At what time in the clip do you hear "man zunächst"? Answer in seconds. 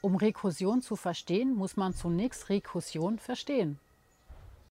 1.76-2.48